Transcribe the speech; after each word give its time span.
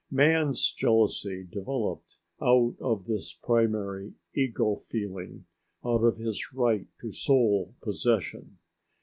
Man's 0.09 0.73
jealousy 0.73 1.43
developed 1.43 2.17
out 2.41 2.73
of 2.81 3.05
this 3.05 3.33
primary 3.33 4.13
ego 4.33 4.77
feeling, 4.77 5.45
out 5.85 6.03
of 6.03 6.17
his 6.17 6.51
right 6.55 6.87
to 7.01 7.11
sole 7.11 7.75
possession. 7.83 8.57